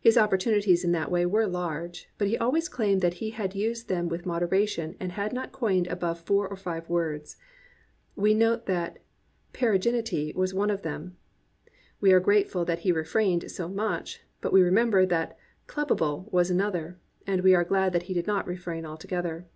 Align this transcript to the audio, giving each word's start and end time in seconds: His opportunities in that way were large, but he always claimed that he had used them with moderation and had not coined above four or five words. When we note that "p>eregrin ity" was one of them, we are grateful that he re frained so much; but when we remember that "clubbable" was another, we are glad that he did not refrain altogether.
His 0.00 0.18
opportunities 0.18 0.82
in 0.82 0.90
that 0.90 1.08
way 1.08 1.24
were 1.24 1.46
large, 1.46 2.08
but 2.18 2.26
he 2.26 2.36
always 2.36 2.68
claimed 2.68 3.00
that 3.00 3.14
he 3.22 3.30
had 3.30 3.54
used 3.54 3.88
them 3.88 4.08
with 4.08 4.26
moderation 4.26 4.96
and 4.98 5.12
had 5.12 5.32
not 5.32 5.52
coined 5.52 5.86
above 5.86 6.18
four 6.18 6.48
or 6.48 6.56
five 6.56 6.88
words. 6.88 7.36
When 8.16 8.22
we 8.24 8.34
note 8.34 8.66
that 8.66 8.98
"p>eregrin 9.52 9.94
ity" 9.94 10.32
was 10.34 10.52
one 10.52 10.68
of 10.68 10.82
them, 10.82 11.16
we 12.00 12.12
are 12.12 12.18
grateful 12.18 12.64
that 12.64 12.80
he 12.80 12.90
re 12.90 13.04
frained 13.04 13.52
so 13.52 13.68
much; 13.68 14.22
but 14.40 14.52
when 14.52 14.62
we 14.62 14.66
remember 14.66 15.06
that 15.06 15.38
"clubbable" 15.68 16.28
was 16.32 16.50
another, 16.50 16.98
we 17.28 17.54
are 17.54 17.62
glad 17.62 17.92
that 17.92 18.02
he 18.10 18.14
did 18.14 18.26
not 18.26 18.48
refrain 18.48 18.84
altogether. 18.84 19.46